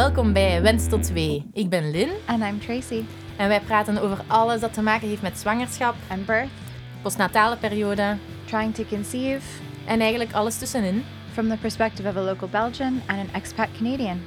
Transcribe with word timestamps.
Welkom 0.00 0.32
bij 0.32 0.62
Wens 0.62 0.88
tot 0.88 1.02
2. 1.02 1.46
Ik 1.52 1.68
ben 1.68 1.90
Lynn 1.90 2.10
And 2.26 2.42
I'm 2.42 2.60
Tracy. 2.60 3.04
en 3.36 3.48
wij 3.48 3.60
praten 3.60 3.98
over 3.98 4.24
alles 4.26 4.60
dat 4.60 4.72
te 4.72 4.82
maken 4.82 5.08
heeft 5.08 5.22
met 5.22 5.38
zwangerschap, 5.38 5.94
And 6.08 6.26
birth, 6.26 6.48
postnatale 7.02 7.56
periode 7.56 8.16
trying 8.44 8.74
to 8.74 8.84
conceive 8.84 9.62
en 9.86 10.00
eigenlijk 10.00 10.32
alles 10.32 10.58
tussenin. 10.58 11.04
from 11.32 11.48
the 11.48 11.56
perspective 11.56 12.08
of 12.08 12.16
a 12.16 12.20
local 12.20 12.48
Belgian 12.48 13.02
and 13.06 13.18
an 13.18 13.28
expat 13.32 13.68
Canadian. 13.76 14.20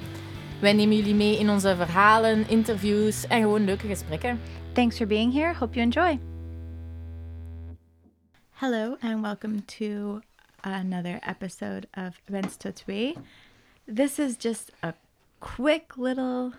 Wij 0.59 0.73
nemen 0.73 0.96
jullie 0.96 1.15
mee 1.15 1.39
in 1.39 1.50
onze 1.50 1.75
verhalen, 1.75 2.50
interviews 2.50 3.28
en 3.28 3.42
gewoon 3.42 3.65
leuke 3.65 3.87
gesprekken. 3.87 4.39
Thanks 4.74 4.97
for 4.97 5.07
being 5.07 5.33
here. 5.33 5.54
Hope 5.54 5.74
you 5.74 5.86
enjoy. 5.86 6.19
Hello, 8.51 8.96
and 9.00 9.21
welcome 9.21 9.65
to 9.65 10.19
another 10.61 11.19
episode 11.28 11.87
of 11.93 12.21
Wens 12.25 12.57
tot 12.57 12.75
Twee. 12.75 13.15
This 13.96 14.19
is 14.19 14.36
just 14.37 14.71
a 14.83 14.93
quick 15.56 15.97
little 15.97 16.52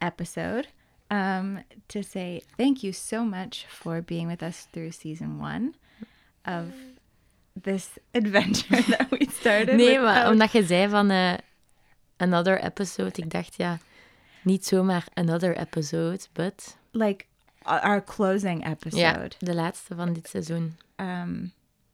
episode 0.00 0.66
um, 1.10 1.58
to 1.88 2.02
say 2.02 2.42
thank 2.56 2.82
you 2.82 2.92
so 2.92 3.24
much 3.24 3.66
for 3.68 4.00
being 4.02 4.26
with 4.28 4.42
us 4.42 4.66
through 4.72 4.90
season 4.92 5.38
one 5.40 5.74
of 6.46 6.72
this 7.62 7.98
adventure 8.14 8.82
that 8.90 9.10
we 9.10 9.26
started. 9.30 9.76
Nee, 9.76 9.98
maar 9.98 10.14
without- 10.14 10.30
omdat 10.30 10.52
je 10.52 10.62
zei 10.62 10.88
van 10.88 11.10
eh, 11.10 11.34
another 12.16 12.60
episode, 12.64 13.22
ik 13.22 13.30
dacht 13.30 13.56
ja, 13.56 13.78
niet 14.42 14.64
zomaar 14.66 15.04
another 15.14 15.56
episode, 15.56 16.20
but 16.32 16.76
like 16.92 17.24
our 17.62 18.04
closing 18.04 18.66
episode. 18.66 19.00
ja, 19.00 19.28
de 19.38 19.54
laatste 19.54 19.94
van 19.94 20.12
dit 20.12 20.28
seizoen. 20.28 20.76
Um, 20.96 21.52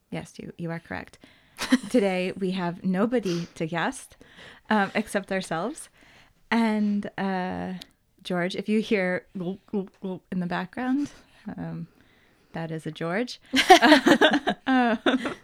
yes, 0.08 0.30
you 0.34 0.52
you 0.56 0.70
are 0.72 0.82
correct. 0.86 1.18
Today 1.90 2.32
we 2.38 2.52
have 2.52 2.84
nobody 2.84 3.46
to 3.54 3.66
guest 3.66 4.16
um, 4.70 4.90
except 4.94 5.30
ourselves, 5.32 5.88
and 6.50 7.10
uh, 7.18 7.74
George. 8.22 8.54
If 8.56 8.68
you 8.68 8.80
hear 8.80 9.26
gulp, 9.36 9.60
gulp, 9.70 9.90
gulp 10.02 10.22
in 10.32 10.40
the 10.40 10.46
background, 10.46 11.10
um, 11.56 11.88
that 12.52 12.70
is 12.70 12.86
a 12.86 12.90
George. 12.90 13.40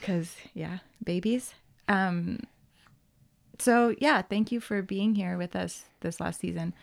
Because 0.00 0.34
yeah, 0.52 0.78
babies. 1.04 1.54
Um, 1.86 2.40
so 3.60 3.94
yeah, 4.00 4.20
thank 4.22 4.50
you 4.50 4.58
for 4.58 4.82
being 4.82 5.14
here 5.14 5.38
with 5.38 5.54
us 5.54 5.84
this 6.00 6.18
last 6.18 6.40
season. 6.40 6.74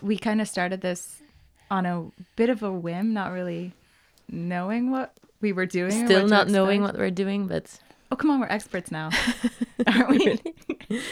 We 0.00 0.16
kind 0.16 0.40
of 0.40 0.48
started 0.48 0.80
this 0.80 1.20
on 1.70 1.84
a 1.84 2.06
bit 2.36 2.48
of 2.48 2.62
a 2.62 2.72
whim, 2.72 3.12
not 3.12 3.32
really 3.32 3.74
knowing 4.30 4.90
what 4.90 5.12
we 5.44 5.54
were 5.54 5.66
doing. 5.66 5.92
Still 6.08 6.26
not 6.26 6.46
knowing 6.46 6.82
what 6.82 6.96
we're 6.96 7.12
doing, 7.12 7.46
but 7.48 7.80
Oh, 8.08 8.18
come 8.18 8.32
on, 8.32 8.38
we're 8.40 8.50
experts 8.52 8.90
now, 8.90 9.10
aren't 9.84 10.08
we? 10.08 10.52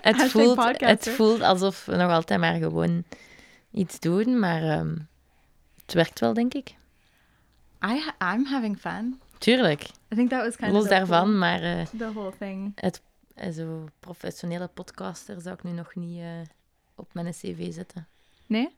het 0.00 0.22
voelt, 0.30 0.54
podcaster. 0.56 0.88
het 0.88 1.08
voelt 1.08 1.40
alsof 1.40 1.84
we 1.84 1.96
nog 1.96 2.10
altijd 2.10 2.40
maar 2.40 2.54
gewoon 2.54 3.04
iets 3.70 4.00
doen, 4.00 4.38
maar 4.38 4.62
ehm, 4.62 4.94
het 5.84 5.92
werkt 5.94 6.20
wel, 6.20 6.34
denk 6.34 6.54
ik. 6.54 6.68
I 7.84 7.98
ha- 8.18 8.34
I'm 8.34 8.44
having 8.44 8.78
fun. 8.78 9.20
Tuurlijk, 9.38 9.82
I 10.12 10.14
think 10.16 10.30
that 10.30 10.44
was 10.44 10.56
kind 10.56 10.72
los 10.72 10.82
of 10.82 10.88
daarvan, 10.88 11.18
whole- 11.24 11.38
maar 11.38 11.62
eh, 11.62 11.86
the 11.98 12.12
whole 12.12 12.32
thing. 12.38 12.72
eh, 13.34 13.50
zo 13.52 13.84
professionele 14.00 14.66
podcaster 14.74 15.40
zou 15.40 15.54
ik 15.54 15.62
nu 15.62 15.70
nog 15.70 15.94
niet 15.94 16.18
eh, 16.20 16.26
op 16.94 17.14
mijn 17.14 17.30
cv 17.30 17.72
zetten. 17.72 18.06
Nee? 18.46 18.76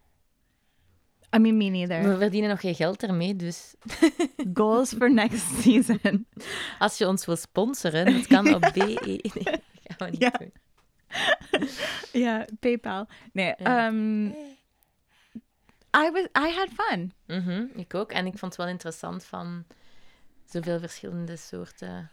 I 1.37 1.39
mean, 1.39 1.57
me 1.57 1.65
neither. 1.65 2.03
We 2.13 2.17
verdienen 2.19 2.51
nog 2.51 2.61
geen 2.61 2.75
geld 2.75 3.03
ermee, 3.03 3.37
dus 3.37 3.75
Goals 4.55 4.93
for 4.93 5.13
next 5.13 5.61
season. 5.63 6.27
als 6.79 6.99
je 6.99 7.07
ons 7.09 7.25
wil 7.27 7.37
sponsoren, 7.37 8.13
dat 8.13 8.27
kan 8.27 8.55
op 8.55 8.61
BE. 8.75 8.99
Nee, 9.05 9.21
dat 9.23 9.61
gaan 9.97 10.11
we 10.11 10.11
niet 10.11 10.21
Ja. 10.21 10.31
doen. 10.39 10.53
yeah, 12.23 12.47
PayPal. 12.61 13.07
Nee, 13.33 13.55
Ja. 13.57 13.87
um, 13.87 14.27
I 15.97 16.11
was 16.13 16.23
I 16.25 16.55
had 16.55 16.69
fun. 16.77 17.13
Mhm, 17.27 17.65
ik 17.75 17.95
ook. 17.95 18.11
En 18.13 18.27
ik 18.27 18.39
vond 18.39 18.53
het 18.53 18.57
wel 18.63 18.71
interessant 18.73 19.25
van 19.25 19.65
zoveel 20.47 20.79
verschillende 20.79 21.37
soorten 21.37 22.11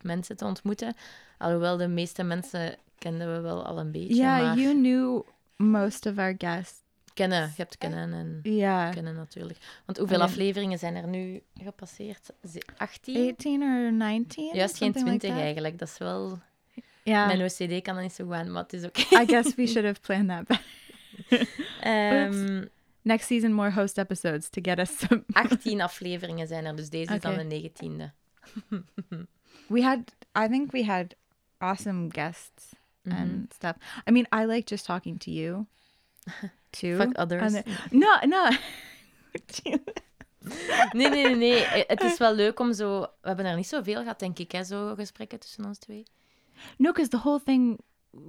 mensen 0.00 0.36
te 0.36 0.44
ontmoeten. 0.44 0.94
Alhoewel 1.38 1.76
de 1.76 1.88
meeste 1.88 2.22
mensen 2.22 2.76
kenden 2.98 3.32
we 3.34 3.40
wel 3.40 3.64
al 3.66 3.78
een 3.78 3.92
beetje. 3.92 4.14
Yeah, 4.14 4.42
maar 4.42 4.56
you 4.58 4.74
knew 4.74 5.22
most 5.56 6.06
of 6.06 6.18
our 6.18 6.34
guests. 6.38 6.80
Kennen, 7.14 7.40
je 7.42 7.52
hebt 7.56 7.78
kennen 7.78 8.12
en 8.12 8.40
Yeah. 8.52 8.92
kennen 8.92 9.14
natuurlijk. 9.14 9.58
Want 9.86 9.98
hoeveel 9.98 10.16
Alleen- 10.16 10.28
afleveringen 10.28 10.78
zijn 10.78 10.94
er 10.96 11.06
nu 11.08 11.42
gepasseerd? 11.62 12.30
Ze- 12.52 12.62
18? 12.76 13.30
18 13.30 13.62
or 13.62 13.92
19? 13.92 14.54
Juist 14.54 14.76
geen 14.76 14.92
something 14.92 15.06
like 15.06 15.18
20 15.18 15.30
that. 15.30 15.38
eigenlijk. 15.40 15.78
Dat 15.78 15.88
is 15.88 15.98
wel... 15.98 16.38
Yeah. 17.04 17.26
Mijn 17.26 17.42
OCD 17.42 17.82
kan 17.82 17.94
dat 17.94 18.02
niet 18.02 18.12
zo 18.12 18.24
goed 18.24 18.34
aan, 18.34 18.50
maar 18.52 18.62
het 18.62 18.72
is 18.72 18.84
oké. 18.84 19.00
I 19.00 19.26
guess 19.26 19.54
we 19.54 19.66
should 19.66 19.86
have 19.86 20.00
planned 20.00 20.28
that 20.28 20.46
better. 20.46 20.66
Ehm, 21.80 22.64
Next 23.04 23.26
season, 23.26 23.52
more 23.52 23.72
host 23.72 23.98
episodes 23.98 24.48
to 24.48 24.60
get 24.64 24.78
us 24.78 24.98
some. 24.98 25.24
18 25.32 25.80
afleveringen 25.80 26.46
zijn 26.46 26.64
er, 26.64 26.76
dus 26.76 26.88
deze 26.90 27.14
is 27.14 27.20
dan 27.20 27.48
de 27.48 27.70
19e. 27.72 28.10
We 29.68 29.82
had, 29.82 29.98
I 30.44 30.48
think 30.48 30.70
we 30.72 30.84
had 30.84 31.14
awesome 31.58 32.08
guests 32.10 32.72
Mhm. 33.02 33.16
and 33.16 33.52
stuff. 33.54 33.76
I 34.08 34.10
mean, 34.12 34.26
I 34.42 34.46
like 34.46 34.68
just 34.68 34.84
talking 34.84 35.20
to 35.20 35.30
you 35.30 35.66
too. 36.80 36.96
Fuck 36.96 37.18
others. 37.18 37.54
And 37.54 37.64
the- 37.64 37.96
no, 37.96 38.18
no. 38.26 38.48
Nee, 40.92 41.08
nee, 41.08 41.24
nee, 41.24 41.36
nee. 41.36 41.84
Het 41.86 42.02
is 42.02 42.18
wel 42.18 42.34
leuk 42.34 42.60
om 42.60 42.72
zo... 42.72 43.00
We 43.00 43.08
hebben 43.28 43.44
er 43.46 43.56
niet 43.56 43.66
zoveel 43.66 44.00
gehad, 44.00 44.18
denk 44.18 44.38
ik, 44.38 44.52
hè, 44.52 44.64
zo 44.64 44.94
gesprekken 44.94 45.38
tussen 45.40 45.64
ons 45.64 45.78
twee. 45.78 46.02
no, 46.78 46.90
because 46.92 47.08
the 47.10 47.18
whole 47.18 47.40
thing, 47.44 47.78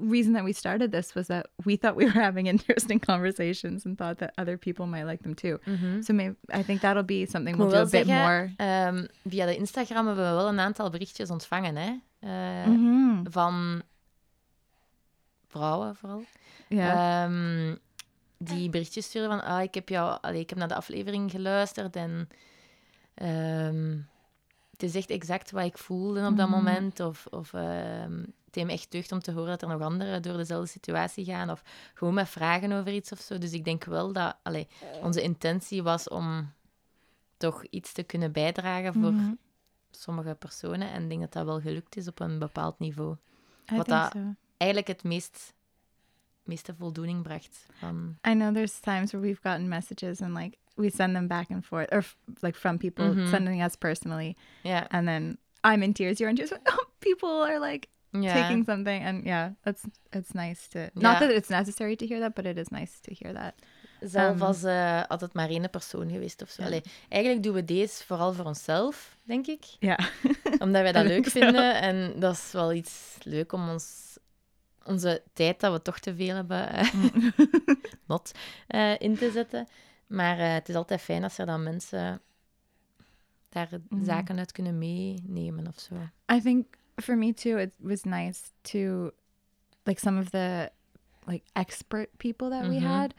reason 0.09 0.33
that 0.33 0.43
we 0.43 0.53
started 0.53 0.91
this 0.91 1.13
was 1.13 1.25
that 1.27 1.47
we 1.63 1.77
thought 1.77 1.95
we 1.95 2.05
were 2.05 2.19
having 2.21 2.47
interesting 2.53 3.05
conversations 3.05 3.85
and 3.85 3.97
thought 3.97 4.17
that 4.17 4.31
other 4.37 4.57
people 4.57 4.85
might 4.85 5.05
like 5.05 5.23
them 5.23 5.33
too. 5.35 5.59
So 6.01 6.13
maybe 6.13 6.35
I 6.53 6.63
think 6.63 6.81
that'll 6.81 7.03
be 7.05 7.25
something 7.25 7.57
we'll 7.57 7.69
do 7.69 7.75
a 7.77 7.85
bit 7.85 8.05
more. 8.07 8.53
ehm, 8.57 9.05
via 9.23 9.45
de 9.45 9.55
Instagram 9.55 10.05
hebben 10.07 10.25
we 10.29 10.31
wel 10.35 10.47
een 10.47 10.59
aantal 10.59 10.89
berichtjes 10.89 11.29
ontvangen, 11.29 11.75
hè. 11.75 11.93
Eh, 12.19 12.65
Mhm. 12.67 13.23
Van 13.31 13.81
vrouwen 15.57 15.95
vooral. 15.95 16.23
Ehm, 16.69 17.75
die 18.37 18.69
berichtjes 18.69 19.05
sturen 19.05 19.29
van, 19.29 19.43
ah, 19.43 19.61
ik 19.61 19.73
heb 19.73 19.89
jou, 19.89 20.17
allee, 20.21 20.39
ik 20.39 20.49
heb 20.49 20.59
naar 20.59 20.67
de 20.67 20.75
aflevering 20.75 21.31
geluisterd 21.31 21.95
en 21.95 22.29
ehm, 23.13 23.97
het 24.71 24.83
is 24.83 24.95
echt 24.95 25.09
exact 25.09 25.51
wat 25.51 25.63
ik 25.65 25.77
voelde 25.77 26.27
op 26.27 26.37
dat 26.37 26.47
Mhm. 26.47 26.57
moment. 26.57 26.99
Of, 26.99 27.25
of 27.29 27.53
ehm, 27.53 28.19
het 28.19 28.55
heeft 28.55 28.67
me 28.67 28.73
echt 28.73 28.91
deugd 28.91 29.11
om 29.11 29.19
te 29.19 29.31
horen 29.31 29.49
dat 29.49 29.61
er 29.61 29.67
nog 29.67 29.81
anderen 29.81 30.21
door 30.21 30.37
dezelfde 30.37 30.67
situatie 30.67 31.25
gaan. 31.25 31.49
Of 31.49 31.63
gewoon 31.93 32.13
met 32.13 32.29
vragen 32.29 32.71
over 32.71 32.93
iets 32.93 33.11
of 33.11 33.19
zo. 33.19 33.37
Dus 33.37 33.51
ik 33.51 33.63
denk 33.65 33.83
wel 33.83 34.13
dat 34.13 34.35
allee, 34.43 34.67
onze 35.01 35.21
intentie 35.21 35.83
was 35.83 36.07
om 36.07 36.51
toch 37.37 37.63
iets 37.69 37.91
te 37.93 38.03
kunnen 38.03 38.31
bijdragen 38.31 38.93
voor 38.93 39.11
Mhm. 39.13 39.33
sommige 39.91 40.35
personen. 40.39 40.91
En 40.91 41.03
ik 41.03 41.09
denk 41.09 41.21
dat 41.21 41.31
dat 41.33 41.45
wel 41.45 41.61
gelukt 41.61 41.95
is 41.97 42.07
op 42.07 42.19
een 42.19 42.39
bepaald 42.39 42.79
niveau. 42.79 43.15
I 43.71 43.75
wat 43.77 43.87
dat- 43.87 44.11
so. 44.11 44.19
Eigenlijk 44.57 44.89
het 44.91 45.03
meest, 45.03 45.53
meeste 46.43 46.73
voldoening 46.77 47.21
bracht. 47.23 47.65
Van, 47.73 48.17
I 48.27 48.31
know 48.33 48.53
there's 48.53 48.79
times 48.79 49.11
where 49.11 49.27
we've 49.27 49.41
gotten 49.49 49.67
messages 49.67 50.21
and 50.21 50.33
like 50.37 50.57
we 50.75 50.89
send 50.89 51.13
them 51.13 51.27
back 51.27 51.49
and 51.51 51.65
forth, 51.65 51.91
or 51.91 52.03
like 52.39 52.57
from 52.59 52.77
people 52.77 53.13
Mhm. 53.13 53.27
sending 53.29 53.63
us 53.63 53.75
personally, 53.75 54.35
ja, 54.63 54.85
and 54.89 55.05
then 55.07 55.37
I'm 55.67 55.81
in 55.81 55.93
tears, 55.93 56.17
you're 56.17 56.29
in 56.29 56.35
tears. 56.35 56.51
Oh, 56.65 56.85
people 56.99 57.29
are 57.29 57.59
like 57.71 57.87
ja. 58.11 58.33
taking 58.33 58.65
something, 58.65 59.03
and 59.05 59.23
yeah, 59.25 59.51
that's 59.61 59.81
it's 60.09 60.31
nice 60.33 60.67
to. 60.69 60.79
Yeah. 60.79 60.89
Not 60.93 61.19
that 61.19 61.29
it's 61.31 61.49
necessary 61.49 61.95
to 61.95 62.05
hear 62.05 62.19
that, 62.19 62.33
but 62.33 62.45
it 62.45 62.57
is 62.57 62.67
nice 62.69 62.99
to 63.01 63.13
hear 63.19 63.33
that. 63.33 63.53
Zelf 63.99 64.33
Ehm. 64.35 64.41
als 64.41 64.63
eh, 64.63 65.01
had 65.07 65.21
het 65.21 65.33
maar 65.33 65.49
één 65.49 65.69
persoon 65.69 66.09
geweest 66.09 66.41
of 66.41 66.49
zo. 66.49 66.61
Ja. 66.61 66.67
Allee, 66.67 66.81
eigenlijk 67.09 67.43
doen 67.43 67.53
we 67.53 67.63
deze 67.65 68.03
vooral 68.05 68.33
voor 68.33 68.45
onszelf, 68.45 69.17
denk 69.23 69.47
ik. 69.47 69.65
Yeah. 69.79 69.99
Omdat 70.59 70.81
wij 70.81 70.91
dat 71.01 71.05
leuk 71.05 71.25
vinden. 71.25 71.81
En 71.81 72.19
dat 72.19 72.33
is 72.33 72.51
wel 72.51 72.73
iets 72.73 73.17
leuk 73.23 73.51
om 73.53 73.69
ons, 73.69 74.17
onze 74.85 75.23
tijd, 75.33 75.59
dat 75.59 75.73
we 75.73 75.81
toch 75.81 75.99
te 75.99 76.15
veel 76.15 76.35
hebben, 76.35 76.69
eh, 76.69 76.93
not, 78.07 78.31
eh, 78.67 78.99
in 78.99 79.15
te 79.15 79.31
zetten. 79.31 79.67
Maar 80.07 80.39
eh, 80.39 80.53
het 80.53 80.69
is 80.69 80.75
altijd 80.75 81.01
fijn 81.01 81.23
als 81.23 81.37
er 81.37 81.45
dan 81.45 81.63
mensen 81.63 82.21
daar 83.49 83.69
Mhm. 83.89 84.03
zaken 84.03 84.37
uit 84.37 84.51
kunnen 84.51 84.77
meenemen 84.77 85.67
of 85.67 85.79
zo. 85.79 85.95
I 86.33 86.41
think 86.41 86.65
for 86.95 87.17
me 87.17 87.33
too, 87.33 87.57
it 87.57 87.73
was 87.77 88.03
nice 88.03 88.41
to 88.61 89.11
like 89.83 89.99
some 89.99 90.19
of 90.19 90.29
the 90.29 90.71
like 91.25 91.43
expert 91.53 92.09
people 92.17 92.49
that 92.49 92.67
we 92.67 92.75
Mhm. 92.79 92.85
had. 92.87 93.13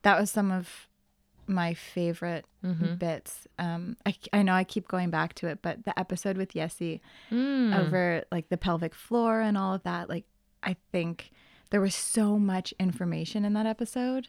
That 0.00 0.18
was 0.18 0.30
some 0.30 0.56
of 0.58 0.88
my 1.44 1.74
favorite 1.74 2.44
Mhm. 2.60 2.96
bits. 2.96 3.46
Um, 3.56 3.96
I, 4.06 4.14
I 4.32 4.42
know 4.42 4.58
I 4.60 4.64
keep 4.64 4.86
going 4.88 5.10
back 5.10 5.32
to 5.34 5.46
it, 5.48 5.60
but 5.62 5.84
the 5.84 5.92
episode 5.98 6.36
with 6.36 6.52
Yessie 6.54 7.00
Mm. 7.30 7.72
over 7.74 8.24
like 8.30 8.48
the 8.48 8.56
pelvic 8.56 8.94
floor 8.94 9.40
and 9.40 9.56
all 9.56 9.74
of 9.74 9.82
that, 9.82 10.08
like 10.08 10.24
I 10.68 10.76
think 10.92 11.30
there 11.70 11.80
was 11.80 11.94
so 11.94 12.38
much 12.38 12.74
information 12.78 13.44
in 13.44 13.52
that 13.54 13.66
episode. 13.66 14.28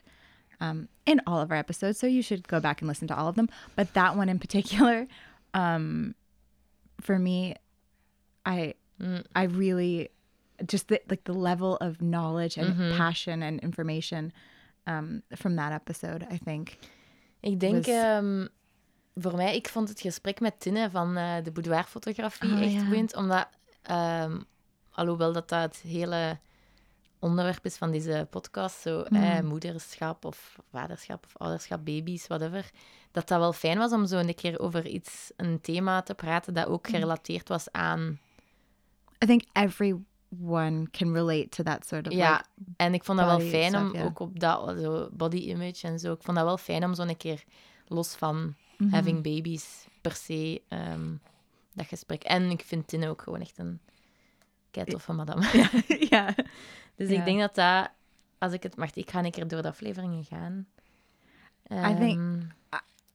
Um, 0.62 0.88
in 1.06 1.22
all 1.26 1.40
of 1.42 1.52
our 1.52 1.58
episodes, 1.58 1.98
so 2.00 2.08
you 2.08 2.22
should 2.22 2.48
go 2.48 2.60
back 2.60 2.82
and 2.82 2.88
listen 2.90 3.08
to 3.08 3.16
all 3.16 3.28
of 3.30 3.36
them. 3.36 3.48
But 3.76 3.94
that 3.94 4.18
one 4.18 4.30
in 4.30 4.40
particular, 4.40 5.08
um, 5.54 6.16
for 7.02 7.18
me, 7.20 7.56
I 8.46 8.74
Mm. 9.00 9.24
I 9.34 9.44
really 9.46 10.10
just 10.66 10.88
the 10.88 11.00
like 11.10 11.24
the 11.24 11.32
level 11.34 11.78
of 11.78 11.98
knowledge 12.02 12.58
and 12.58 12.76
Mhm. 12.76 12.98
passion 12.98 13.42
and 13.44 13.60
information 13.62 14.32
um, 14.88 15.22
from 15.36 15.56
that 15.56 15.72
episode. 15.72 16.28
I 16.34 16.38
think. 16.38 16.78
Ik 17.42 17.60
denk, 17.60 17.76
was- 17.86 17.96
ehm, 17.96 18.46
voor 19.16 19.36
mij, 19.36 19.56
ik 19.56 19.68
vond 19.70 19.90
het 19.90 20.00
gesprek 20.02 20.40
met 20.40 20.60
Tinne 20.60 20.90
van 20.90 21.18
eh, 21.18 21.44
de 21.44 21.52
boudoirfotografie 21.52 22.52
Oh, 22.52 22.62
echt 22.62 22.72
ja. 22.74 22.84
boeiend. 22.86 23.16
Omdat, 23.16 23.48
ehm, 23.82 24.40
alhoewel 25.00 25.34
dat 25.34 25.50
dat 25.50 25.62
het 25.62 25.78
hele 25.82 26.38
onderwerp 27.20 27.66
is 27.66 27.76
van 27.78 27.92
deze 27.92 28.28
podcast, 28.30 28.80
zo 28.82 29.04
Mhm. 29.10 29.16
eh, 29.24 29.40
moederschap 29.42 30.26
of 30.26 30.60
vaderschap 30.72 31.26
of 31.26 31.38
ouderschap, 31.38 31.86
baby's, 31.86 32.28
whatever, 32.28 32.70
dat 33.12 33.28
dat 33.28 33.40
wel 33.40 33.54
fijn 33.54 33.78
was 33.78 33.92
om 33.92 34.06
zo 34.06 34.18
een 34.18 34.36
keer 34.36 34.60
over 34.60 34.88
iets, 34.88 35.32
een 35.36 35.62
thema 35.62 36.02
te 36.02 36.14
praten 36.14 36.54
dat 36.54 36.68
ook 36.68 36.86
Mhm. 36.88 36.96
gerelateerd 36.96 37.48
was 37.48 37.72
aan... 37.72 38.20
I 39.24 39.26
think 39.26 39.44
everyone 39.54 40.88
can 40.92 41.14
relate 41.14 41.50
to 41.50 41.64
that 41.64 41.88
sort 41.88 42.08
of 42.08 42.14
Ja, 42.14 42.32
like 42.32 42.44
en 42.78 42.94
ik 42.94 43.04
vond 43.04 43.18
dat 43.18 43.28
wel 43.28 43.40
fijn 43.40 43.70
stuff, 43.74 43.94
om 43.94 44.02
ook 44.02 44.20
op 44.20 44.40
dat 44.40 44.80
zo 44.80 45.10
body 45.12 45.38
image 45.38 45.88
en 45.88 46.00
zo. 46.00 46.14
Ik 46.14 46.24
vond 46.24 46.38
dat 46.38 46.46
wel 46.46 46.58
fijn 46.58 46.84
om 46.84 46.94
zo 46.94 47.02
een 47.02 47.18
keer 47.18 47.44
los 47.88 48.16
van 48.16 48.56
Mhm. 48.78 48.94
having 48.94 49.24
babies 49.24 49.88
per 50.02 50.12
se 50.12 50.62
ehm, 50.68 51.16
dat 51.74 51.86
gesprek. 51.88 52.24
En 52.24 52.50
ik 52.50 52.62
vind 52.62 52.88
Tinne 52.88 53.10
ook 53.10 53.22
gewoon 53.22 53.42
echt 53.42 53.58
een 53.58 53.80
keitoffe 54.72 55.14
madame. 55.14 55.42
yeah. 56.10 56.30
Dus 56.96 57.10
Ja. 57.10 57.20
ik 57.20 57.26
denk 57.26 57.40
dat 57.40 57.56
dat, 57.56 57.90
als 58.38 58.54
ik 58.54 58.64
het 58.64 58.76
mag, 58.78 58.94
ik 58.96 59.10
ga 59.10 59.24
een 59.24 59.32
keer 59.32 59.48
door 59.48 59.62
de 59.62 59.68
afleveringen 59.68 60.24
gaan. 60.24 60.68
I 61.72 61.96
think- 61.96 62.20
Ehm, 62.20 62.40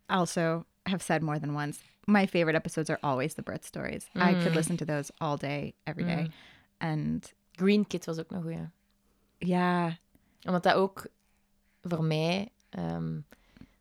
Also, 0.06 0.64
have 0.82 1.02
said 1.04 1.22
more 1.22 1.40
than 1.40 1.56
once. 1.56 1.80
My 2.04 2.28
favorite 2.28 2.56
episodes 2.58 2.88
are 2.90 3.00
always 3.00 3.34
the 3.34 3.42
birth 3.42 3.64
stories. 3.64 4.04
I 4.14 4.18
could 4.18 4.48
Mm. 4.48 4.54
listen 4.54 4.76
to 4.76 4.84
those 4.84 5.12
all 5.16 5.36
day, 5.36 5.74
every 5.84 6.04
day, 6.04 6.22
Mm. 6.22 6.30
and 6.78 7.32
Green 7.52 7.86
Kid 7.86 8.04
was 8.04 8.18
ook 8.18 8.30
nog 8.30 8.42
goed. 8.42 8.68
yeah, 9.38 9.92
Omdat 10.42 10.62
dat 10.62 10.74
ook 10.74 11.06
voor 11.82 12.04
mij 12.04 12.48
ehm 12.70 13.18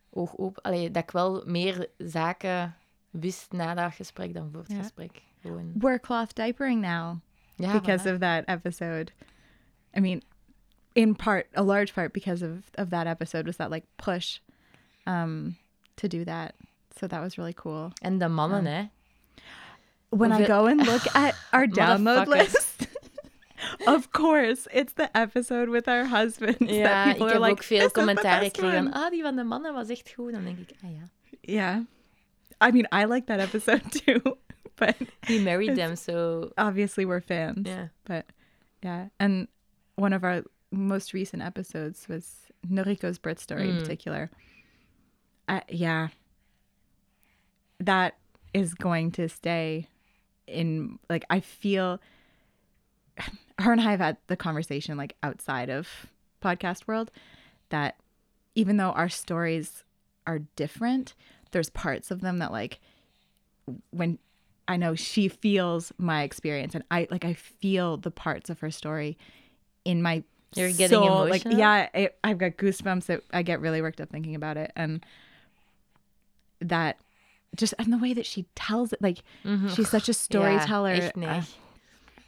oog 0.10 0.38
open... 0.38 0.62
Allee, 0.62 0.92
dat 0.92 1.04
ik 1.04 1.12
wel 1.12 1.44
meer 1.46 1.88
zaken 1.98 2.76
wist 3.10 3.52
na 3.52 3.74
dat 3.74 3.94
gesprek 3.94 4.34
dan 4.34 4.50
voor 4.52 4.62
het 4.62 4.72
Ja. 4.72 4.78
gesprek. 4.78 5.22
Gewoon. 5.42 5.72
we're 5.80 6.00
cloth 6.00 6.36
diapering 6.36 6.82
now. 6.82 7.18
Ja, 7.64 7.80
because 7.80 8.06
of 8.06 8.20
that 8.20 8.46
episode. 8.48 9.12
I 9.96 10.00
mean, 10.00 10.22
in 10.96 11.16
part, 11.16 11.48
a 11.56 11.64
large 11.64 11.94
part 11.94 12.14
because 12.14 12.42
of 12.42 12.64
of 12.78 12.90
that 12.90 13.08
episode 13.08 13.46
was 13.46 13.58
that 13.58 13.72
like 13.72 13.86
push 13.98 14.40
um 15.06 15.56
to 15.96 16.08
do 16.08 16.26
that. 16.26 16.56
So 17.00 17.08
that 17.08 17.22
was 17.22 17.38
really 17.38 17.54
cool. 17.54 17.92
En 18.02 18.20
de 18.20 18.30
mannen, 18.30 18.66
hè. 18.66 18.90
When 20.10 20.32
I 20.32 20.46
go 20.46 20.68
and 20.68 20.86
look 20.86 21.16
at 21.16 21.36
our 21.52 21.66
download 21.66 22.28
list, 22.28 22.88
of 23.88 24.12
course, 24.12 24.68
it's 24.72 24.94
the 24.94 25.10
episode 25.18 25.70
with 25.70 25.88
our 25.88 26.06
husband. 26.06 26.58
Ja, 26.60 26.84
that 26.84 27.08
ik 27.08 27.14
people 27.14 27.28
heb 27.28 27.36
are 27.36 27.42
like, 27.42 27.52
ook 27.52 27.64
veel 27.64 27.78
"This 27.78 27.88
is 27.88 27.94
the 27.94 28.00
commentaar 28.00 28.40
best 28.40 28.56
gekregen 28.56 28.78
one." 28.78 28.92
van, 28.92 29.02
ah, 29.02 29.10
die 29.10 29.22
van 29.22 29.36
de 29.36 29.44
mannen 29.44 29.74
was 29.74 29.90
echt 29.90 30.12
goed. 30.16 30.32
Dan 30.34 30.44
denk 30.44 30.58
ik, 30.58 30.72
ah 30.84 30.92
ja. 30.92 31.10
Yeah. 31.42 31.80
I 32.62 32.72
mean, 32.72 32.88
I 32.92 33.06
like 33.06 33.26
that 33.26 33.40
episode 33.40 33.82
too, 34.06 34.38
but 34.78 34.96
He 35.28 35.40
married 35.40 35.76
them, 35.76 35.96
so... 35.96 36.52
obviously 36.58 37.06
we're 37.06 37.22
fans. 37.22 37.68
Ja. 37.68 37.88
But 38.06 38.26
yeah, 38.84 39.08
and 39.20 39.48
one 39.96 40.14
of 40.14 40.24
our 40.24 40.44
most 40.72 41.14
recent 41.14 41.42
episodes 41.44 42.08
was 42.08 42.48
Noriko's 42.68 43.18
birth 43.20 43.40
story 43.40 43.70
in 43.70 43.76
Mm. 43.76 43.80
particular. 43.82 44.32
Uh, 45.48 45.62
yeah, 45.70 46.08
that 47.80 48.16
is 48.54 48.74
going 48.74 49.12
to 49.12 49.28
stay 49.30 49.88
in. 50.48 51.00
Like, 51.10 51.26
I 51.30 51.40
feel 51.40 52.00
her 53.60 53.72
and 53.72 53.82
I 53.82 53.92
have 53.92 54.00
had 54.00 54.18
the 54.28 54.38
conversation 54.38 54.98
like 54.98 55.16
outside 55.22 55.70
of 55.70 55.88
podcast 56.42 56.88
world 56.88 57.12
that 57.70 57.96
even 58.56 58.78
though 58.78 58.92
our 58.92 59.10
stories 59.10 59.84
are 60.28 60.40
different, 60.56 61.14
there's 61.52 61.70
parts 61.70 62.12
of 62.12 62.22
them 62.22 62.40
that 62.40 62.52
like 62.52 62.80
when 63.92 64.18
I 64.68 64.78
know 64.78 64.96
she 64.96 65.28
feels 65.28 65.92
my 65.98 66.24
experience 66.24 66.76
and 66.76 66.84
I 66.90 67.08
like 67.12 67.26
I 67.26 67.34
feel 67.34 67.98
the 67.98 68.12
parts 68.12 68.50
of 68.50 68.60
her 68.60 68.72
story 68.72 69.18
in 69.84 70.02
my 70.02 70.24
You're 70.56 70.72
getting 70.72 71.00
soul. 71.00 71.28
Like 71.28 71.46
emotional? 71.46 71.60
yeah, 71.60 71.90
it, 71.94 72.18
I've 72.24 72.38
got 72.38 72.58
goosebumps. 72.58 73.06
That 73.06 73.22
I 73.32 73.42
get 73.44 73.60
really 73.60 73.82
worked 73.82 74.00
up 74.00 74.10
thinking 74.10 74.36
about 74.36 74.58
it 74.58 74.72
and 74.76 75.06
that 76.60 76.98
just 77.56 77.74
and 77.78 77.92
the 77.92 77.98
way 77.98 78.14
that 78.14 78.26
she 78.26 78.46
tells 78.56 78.94
it 78.94 79.02
like 79.02 79.24
she's 79.74 79.90
such 79.90 80.10
a 80.10 80.14
storyteller. 80.26 80.94
Ja, 80.94 81.02
echt 81.02 81.16
nee. 81.16 81.28
Uh, 81.28 81.44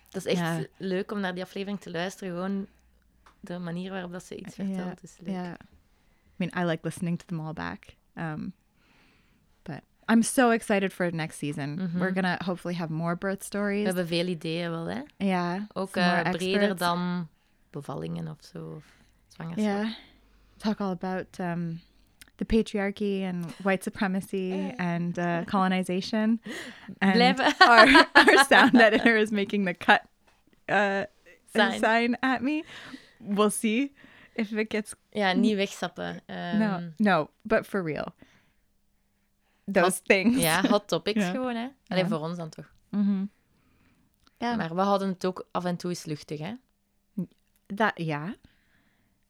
dat 0.09 0.25
is 0.25 0.31
echt 0.31 0.39
ja. 0.39 0.65
leuk 0.77 1.11
om 1.11 1.19
naar 1.19 1.33
die 1.33 1.43
aflevering 1.43 1.79
te 1.79 1.91
luisteren. 1.91 2.33
Gewoon 2.33 2.67
de 3.39 3.59
manier 3.59 3.91
waarop 3.91 4.11
dat 4.11 4.23
ze 4.23 4.35
iets 4.35 4.55
Yeah, 4.55 4.67
vertelt 4.67 5.03
is 5.03 5.17
leuk. 5.19 5.29
Yeah. 5.33 5.53
I 5.53 6.37
mean, 6.37 6.51
I 6.55 6.65
like 6.65 6.83
listening 6.83 7.17
to 7.19 7.25
them 7.25 7.39
all 7.39 7.53
back. 7.53 7.95
Um, 8.17 8.53
I'm 10.07 10.21
so 10.23 10.51
excited 10.51 10.91
for 10.93 11.11
next 11.11 11.37
season. 11.37 11.77
Mhm. 11.79 11.99
We're 11.99 12.11
gonna 12.13 12.37
hopefully 12.45 12.75
have 12.75 12.91
more 12.93 13.15
birth 13.15 13.39
We 13.39 13.45
stories. 13.45 13.85
hebben 13.85 14.07
veel 14.07 14.27
ideeën 14.27 14.69
wel, 14.71 14.85
hè. 14.85 15.01
yeah. 15.17 15.61
Ook 15.73 15.95
eh, 15.95 16.29
breder 16.31 16.77
dan 16.77 17.27
bevallingen 17.69 18.27
of 18.27 18.37
zo. 18.39 18.73
Of 18.75 18.83
zwangerschap. 19.27 19.65
Yeah. 19.83 19.89
Talk 20.57 20.79
all 20.79 20.91
about 20.91 21.39
um, 21.39 21.81
the 22.37 22.45
patriarchy 22.45 23.23
and 23.23 23.45
white 23.63 23.83
supremacy 23.83 24.71
and 24.77 25.17
uh, 25.17 25.43
colonization. 25.45 26.41
And 26.99 27.39
our, 27.59 28.07
our 28.13 28.45
sound 28.47 28.75
editor 28.81 29.17
is 29.17 29.31
making 29.31 29.65
the 29.65 29.73
cut 29.73 30.01
uh, 30.69 31.03
Sign. 31.53 31.79
sign 31.79 32.17
at 32.21 32.41
me. 32.41 32.63
We'll 33.19 33.49
see 33.51 33.91
if 34.35 34.51
it 34.53 34.69
gets 34.69 34.93
Ja, 35.11 35.33
niet 35.33 35.55
wegsappen. 35.55 36.19
Ehm, 36.27 36.57
no, 36.59 36.79
no, 36.97 37.29
but 37.43 37.65
for 37.65 37.83
real. 37.83 38.13
Those 39.71 39.81
Hot- 39.85 40.05
things. 40.05 40.41
Ja, 40.41 40.61
hot 40.67 40.87
topics 40.87 41.21
Ja. 41.25 41.31
gewoon, 41.31 41.55
hè. 41.55 41.67
Alleen 41.87 42.03
Ja. 42.03 42.09
voor 42.09 42.19
ons 42.19 42.37
dan 42.37 42.49
toch. 42.49 42.73
hmm 42.89 43.29
Yeah. 44.37 44.57
Maar 44.57 44.75
we 44.75 44.81
houden 44.81 45.07
het 45.07 45.25
ook 45.25 45.47
af 45.51 45.65
en 45.65 45.75
toe 45.77 45.89
eens 45.89 46.05
luchtig, 46.05 46.39
hè. 46.39 46.53
that 47.75 47.91
yeah. 47.95 48.29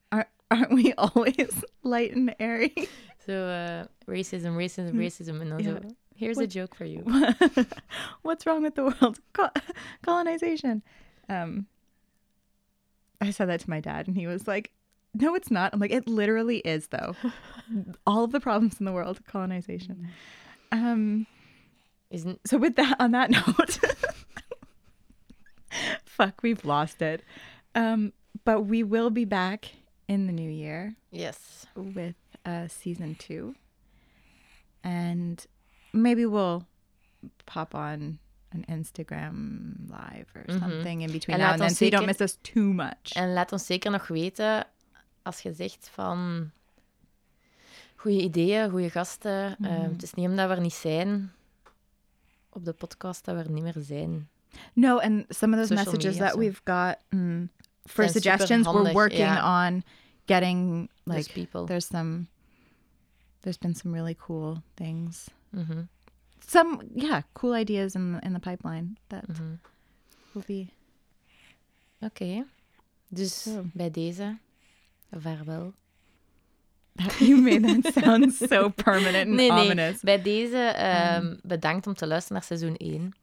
Are, 0.10 0.28
aren't 0.48 0.74
we 0.84 0.96
always 0.96 1.48
light 1.82 2.16
and 2.16 2.38
airy? 2.38 2.88
Zo, 3.26 3.32
eh, 3.50 3.82
racism, 4.06 4.58
racism, 4.60 5.00
racism. 5.00 5.42
En 5.42 5.50
dan 5.50 5.58
Ja. 5.58 5.64
zo, 5.64 5.80
here's 6.16 6.38
a 6.38 6.46
joke 6.46 6.76
for 6.76 6.86
you. 6.88 7.04
What's 8.22 8.44
wrong 8.46 8.62
with 8.62 8.76
the 8.76 8.82
world? 8.82 9.20
Col- 9.32 9.52
colonization. 10.02 10.84
Um, 11.28 11.68
I 13.24 13.32
said 13.32 13.48
that 13.50 13.60
to 13.60 13.66
my 13.70 13.80
dad, 13.80 14.08
and 14.08 14.16
he 14.18 14.28
was 14.28 14.46
like, 14.48 14.72
"No, 15.22 15.36
it's 15.36 15.50
not." 15.52 15.74
I'm 15.74 15.80
like, 15.80 15.92
"It 15.92 16.08
literally 16.08 16.58
is, 16.60 16.88
though. 16.88 17.16
All 18.06 18.24
of 18.24 18.32
the 18.32 18.40
problems 18.40 18.80
in 18.80 18.86
the 18.86 18.92
world, 18.94 19.20
colonization." 19.26 20.10
Um, 20.72 21.26
Isn't, 22.12 22.40
so 22.48 22.58
with 22.58 22.76
that, 22.76 22.96
on 23.00 23.12
that 23.12 23.30
note, 23.38 23.80
fuck, 26.06 26.42
we've 26.44 26.64
lost 26.66 27.02
it. 27.02 27.24
Um, 27.74 28.14
but 28.44 28.62
we 28.62 28.84
will 28.84 29.10
be 29.10 29.26
back 29.26 29.72
in 30.08 30.28
the 30.28 30.34
new 30.34 30.50
year 30.50 30.96
yes. 31.12 31.66
with 31.76 32.16
uh, 32.46 32.68
season 32.68 33.16
two, 33.16 33.56
and 34.84 35.46
maybe 35.94 36.26
we'll 36.26 36.66
pop 37.46 37.74
on 37.76 38.20
an 38.52 38.66
Instagram 38.70 39.90
live 39.90 40.28
or 40.36 40.44
Mhm. 40.44 40.60
something 40.60 41.02
in 41.02 41.12
between 41.12 41.36
En 41.36 41.40
now 41.42 41.52
and 41.54 41.62
then, 41.62 41.70
so 41.72 41.84
you 41.86 41.92
don't 41.92 42.06
miss 42.06 42.22
us 42.22 42.38
too 42.44 42.72
much. 42.74 43.12
En 43.16 43.34
laat 43.34 43.52
ons 43.52 43.66
zeker 43.66 43.92
nog 43.92 44.08
weten, 44.08 44.66
als 45.26 45.42
je 45.42 45.54
zegt 45.54 45.90
van... 45.92 46.50
Goede 47.96 48.22
ideeën, 48.22 48.70
goede 48.70 48.90
gasten. 48.90 49.56
Mhm. 49.58 49.72
Ehm, 49.72 49.92
het 49.92 50.04
is 50.04 50.14
niet 50.14 50.28
omdat 50.28 50.48
we 50.50 50.56
er 50.56 50.62
niet 50.62 50.74
zijn 50.74 51.32
op 52.50 52.66
de 52.66 52.74
podcast 52.74 53.26
dat 53.26 53.36
we 53.36 53.42
er 53.42 53.52
niet 53.52 53.64
meer 53.64 53.76
zijn. 53.80 54.30
no, 54.74 55.00
and 55.00 55.26
some 55.30 55.54
of 55.54 55.60
those 55.60 55.76
Social 55.76 55.94
messages 55.94 56.18
that 56.18 56.32
so. 56.32 56.40
we've 56.40 56.62
got 56.64 56.98
mm, 57.10 57.50
for 57.86 58.10
suggestions, 58.10 58.66
we're 58.68 58.94
working 58.94 59.38
on 59.44 59.84
getting 60.26 60.90
like 61.04 61.32
people. 61.34 61.66
there's 61.66 61.88
some 61.88 62.26
there's 63.42 63.58
been 63.58 63.76
some 63.76 63.94
really 63.94 64.16
cool 64.16 64.62
things 64.76 65.30
Mhm, 65.50 65.88
some 66.48 66.82
yeah 66.96 67.22
cool 67.34 67.54
ideas 67.54 67.96
in 67.96 68.20
in 68.22 68.34
the 68.34 68.40
pipeline 68.40 68.98
that 69.08 69.28
mhm. 69.28 69.58
will 70.34 70.44
be 70.48 70.68
Oké. 72.00 72.46
Dus 73.08 73.44
Zo. 73.44 73.66
bij 73.74 73.92
deze, 73.92 74.38
vaarwel. 75.22 75.74
you 77.20 77.42
made 77.42 77.82
that 77.82 77.94
sound 78.04 78.34
so 78.34 78.70
permanent 78.70 79.28
and 79.28 79.36
Nee, 79.36 79.52
nee. 79.52 79.66
ominous 79.66 80.00
Bij 80.02 80.22
deze 80.22 80.58
ehm, 80.58 81.36
bedankt 81.44 81.88
om 81.88 81.94
te 81.94 82.08
luisteren 82.08 82.38
naar 82.38 82.58
seizoen 82.58 82.76
1. 82.78 83.14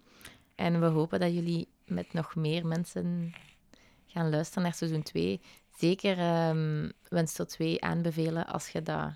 En 0.55 0.81
we 0.81 0.87
hopen 0.87 1.21
dat 1.21 1.33
jullie 1.35 1.69
met 1.87 2.13
nog 2.13 2.35
meer 2.35 2.67
mensen 2.67 3.35
gaan 4.07 4.31
luisteren 4.31 4.63
naar 4.63 4.75
seizoen 4.75 5.03
2. 5.03 5.41
Zeker 5.79 6.19
ehm 6.19 6.91
wens 7.09 7.33
tot 7.33 7.49
2 7.49 7.83
aanbevelen 7.83 8.47
als 8.47 8.69
je 8.69 8.83
dat 8.83 9.11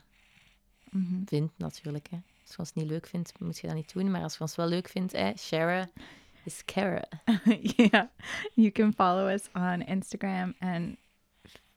Mhm. 0.90 1.14
vindt, 1.24 1.52
natuurlijk. 1.56 2.06
Hè. 2.10 2.16
Als 2.42 2.50
je 2.50 2.58
ons 2.58 2.72
niet 2.72 2.86
leuk 2.86 3.06
vindt, 3.06 3.32
moet 3.40 3.58
je 3.58 3.66
dat 3.66 3.76
niet 3.76 3.92
doen. 3.92 4.10
Maar 4.10 4.22
als 4.22 4.34
je 4.34 4.40
ons 4.40 4.56
wel 4.56 4.66
leuk 4.68 4.88
vindt, 4.88 5.12
hè, 5.12 5.32
share. 5.38 5.88
is 6.44 6.64
Kara. 6.64 7.04
yeah. 7.76 8.04
You 8.54 8.70
can 8.70 8.92
follow 8.96 9.28
us 9.30 9.42
on 9.52 9.82
Instagram 9.86 10.54
and 10.58 10.96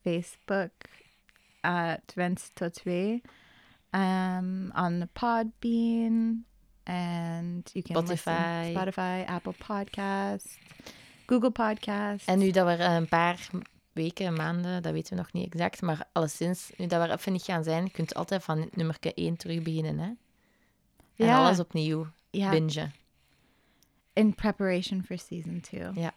Facebook 0.03 0.71
at 1.61 2.13
Venstotwe, 2.15 3.21
um, 3.91 4.71
on 4.75 4.99
the 4.99 5.07
Podbean, 5.13 6.45
and 6.83 7.69
you 7.73 7.83
can 7.83 7.95
Spotify. 7.95 8.07
listen 8.09 8.73
Spotify, 8.75 9.25
Apple 9.29 9.53
Podcasts, 9.67 10.57
Google 11.25 11.51
Podcasts. 11.51 12.25
En 12.27 12.39
nu 12.39 12.51
dat 12.51 12.65
we 12.65 12.71
er 12.83 12.95
een 12.95 13.07
paar 13.07 13.49
weken, 13.93 14.33
maanden, 14.33 14.81
dat 14.81 14.93
weten 14.93 15.15
we 15.15 15.21
nog 15.21 15.33
niet 15.33 15.53
exact, 15.53 15.81
maar 15.81 16.07
alleszins, 16.11 16.71
nu 16.77 16.87
dat 16.87 17.01
we 17.01 17.07
er 17.07 17.13
even 17.17 17.31
niet 17.31 17.43
gaan 17.43 17.63
zijn, 17.63 17.91
kunt 17.91 18.13
altijd 18.15 18.43
van 18.43 18.69
nummer 18.73 18.97
1 18.99 19.37
terug 19.37 19.61
beginnen, 19.63 19.97
hè? 19.99 20.05
En 21.15 21.25
Ja. 21.25 21.37
alles 21.45 21.59
opnieuw 21.59 22.07
yeah, 22.29 22.51
bingen. 22.51 22.93
in 24.13 24.35
preparation 24.35 25.03
for 25.03 25.17
season 25.17 25.61
two. 25.61 25.91
Ja. 25.93 26.13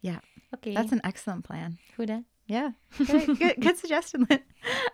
Yeah, 0.00 0.18
Oké, 0.50 0.72
that's 0.72 0.92
an 0.92 1.00
excellent 1.00 1.42
plan. 1.42 1.76
goed 1.94 2.08
hè? 2.08 2.18
Yeah, 2.48 2.70
good, 2.96 3.60
good, 3.60 3.76
suggestion. 3.78 4.26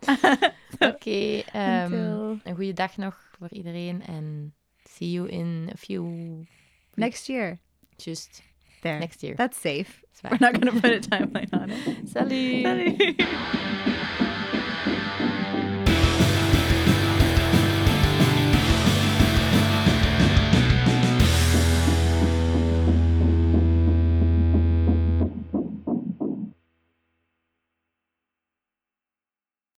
Oké, 0.78 1.42
ehm, 1.52 1.92
Until- 1.92 2.40
een 2.44 2.54
goede 2.54 2.72
dag 2.72 2.96
nog 2.96 3.30
voor 3.38 3.48
iedereen 3.50 4.02
en 4.06 4.54
see 4.88 5.10
you 5.10 5.28
in 5.28 5.68
a 5.72 5.76
few... 5.76 6.04
Next 6.94 7.26
year. 7.26 7.58
Just 7.96 8.42
There. 8.80 8.98
next 8.98 9.20
year. 9.22 9.36
That's 9.36 9.60
safe. 9.60 10.02
We're 10.22 10.38
not 10.40 10.60
going 10.60 10.74
to 10.74 10.80
put 10.80 11.06
a 11.06 11.16
timeline 11.16 11.50
on 11.52 11.70
it. 11.70 12.08
Salut! 12.12 12.62
Salut. 12.62 13.83